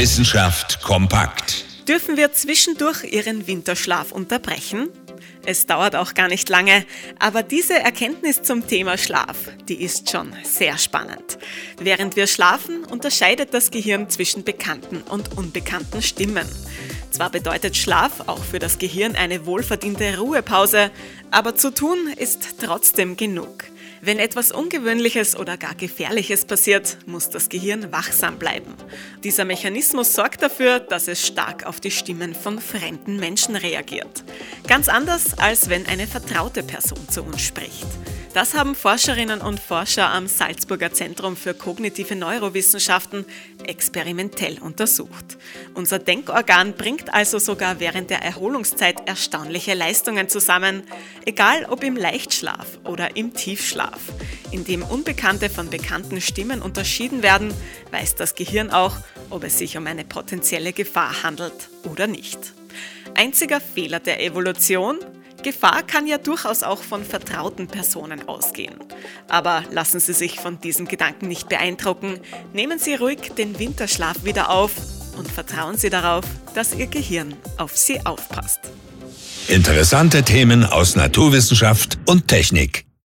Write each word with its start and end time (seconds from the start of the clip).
Wissenschaft 0.00 0.80
kompakt. 0.80 1.66
Dürfen 1.86 2.16
wir 2.16 2.32
zwischendurch 2.32 3.04
Ihren 3.04 3.46
Winterschlaf 3.46 4.12
unterbrechen? 4.12 4.88
Es 5.44 5.66
dauert 5.66 5.94
auch 5.94 6.14
gar 6.14 6.28
nicht 6.28 6.48
lange, 6.48 6.86
aber 7.18 7.42
diese 7.42 7.78
Erkenntnis 7.78 8.40
zum 8.40 8.66
Thema 8.66 8.96
Schlaf, 8.96 9.36
die 9.68 9.82
ist 9.82 10.08
schon 10.10 10.32
sehr 10.42 10.78
spannend. 10.78 11.36
Während 11.78 12.16
wir 12.16 12.26
schlafen, 12.28 12.82
unterscheidet 12.86 13.52
das 13.52 13.70
Gehirn 13.70 14.08
zwischen 14.08 14.42
bekannten 14.42 15.02
und 15.02 15.36
unbekannten 15.36 16.00
Stimmen. 16.00 16.48
Zwar 17.10 17.28
bedeutet 17.28 17.76
Schlaf 17.76 18.20
auch 18.26 18.42
für 18.42 18.58
das 18.58 18.78
Gehirn 18.78 19.16
eine 19.16 19.44
wohlverdiente 19.44 20.16
Ruhepause, 20.16 20.90
aber 21.30 21.56
zu 21.56 21.74
tun 21.74 21.98
ist 22.16 22.56
trotzdem 22.58 23.18
genug. 23.18 23.64
Wenn 24.02 24.18
etwas 24.18 24.50
Ungewöhnliches 24.50 25.36
oder 25.36 25.58
gar 25.58 25.74
Gefährliches 25.74 26.46
passiert, 26.46 26.96
muss 27.04 27.28
das 27.28 27.50
Gehirn 27.50 27.92
wachsam 27.92 28.38
bleiben. 28.38 28.74
Dieser 29.22 29.44
Mechanismus 29.44 30.14
sorgt 30.14 30.42
dafür, 30.42 30.80
dass 30.80 31.06
es 31.06 31.26
stark 31.26 31.66
auf 31.66 31.80
die 31.80 31.90
Stimmen 31.90 32.34
von 32.34 32.58
fremden 32.60 33.18
Menschen 33.18 33.56
reagiert. 33.56 34.24
Ganz 34.66 34.88
anders, 34.88 35.38
als 35.38 35.68
wenn 35.68 35.86
eine 35.86 36.06
vertraute 36.06 36.62
Person 36.62 37.06
zu 37.10 37.22
uns 37.22 37.42
spricht. 37.42 37.86
Das 38.32 38.54
haben 38.54 38.76
Forscherinnen 38.76 39.40
und 39.40 39.58
Forscher 39.58 40.08
am 40.08 40.28
Salzburger 40.28 40.92
Zentrum 40.92 41.36
für 41.36 41.52
kognitive 41.52 42.14
Neurowissenschaften 42.14 43.24
experimentell 43.66 44.58
untersucht. 44.60 45.36
Unser 45.74 45.98
Denkorgan 45.98 46.74
bringt 46.74 47.12
also 47.12 47.40
sogar 47.40 47.80
während 47.80 48.08
der 48.08 48.22
Erholungszeit 48.22 49.08
erstaunliche 49.08 49.74
Leistungen 49.74 50.28
zusammen, 50.28 50.84
egal 51.26 51.66
ob 51.68 51.82
im 51.82 51.96
Leichtschlaf 51.96 52.78
oder 52.84 53.16
im 53.16 53.34
Tiefschlaf. 53.34 53.98
Indem 54.52 54.84
Unbekannte 54.84 55.50
von 55.50 55.68
bekannten 55.68 56.20
Stimmen 56.20 56.62
unterschieden 56.62 57.24
werden, 57.24 57.52
weiß 57.90 58.14
das 58.14 58.36
Gehirn 58.36 58.70
auch, 58.70 58.94
ob 59.30 59.42
es 59.42 59.58
sich 59.58 59.76
um 59.76 59.88
eine 59.88 60.04
potenzielle 60.04 60.72
Gefahr 60.72 61.24
handelt 61.24 61.68
oder 61.90 62.06
nicht. 62.06 62.38
Einziger 63.16 63.60
Fehler 63.60 63.98
der 63.98 64.22
Evolution, 64.22 64.98
Gefahr 65.42 65.82
kann 65.82 66.06
ja 66.06 66.18
durchaus 66.18 66.62
auch 66.62 66.82
von 66.82 67.04
vertrauten 67.04 67.66
Personen 67.66 68.28
ausgehen. 68.28 68.74
Aber 69.28 69.64
lassen 69.70 70.00
Sie 70.00 70.12
sich 70.12 70.40
von 70.40 70.60
diesem 70.60 70.86
Gedanken 70.86 71.28
nicht 71.28 71.48
beeindrucken. 71.48 72.20
Nehmen 72.52 72.78
Sie 72.78 72.94
ruhig 72.94 73.32
den 73.36 73.58
Winterschlaf 73.58 74.24
wieder 74.24 74.50
auf 74.50 74.72
und 75.16 75.30
vertrauen 75.30 75.76
Sie 75.76 75.90
darauf, 75.90 76.24
dass 76.54 76.74
Ihr 76.74 76.86
Gehirn 76.86 77.34
auf 77.58 77.76
Sie 77.76 78.04
aufpasst. 78.04 78.60
Interessante 79.48 80.22
Themen 80.22 80.64
aus 80.64 80.96
Naturwissenschaft 80.96 81.98
und 82.06 82.28
Technik. 82.28 82.89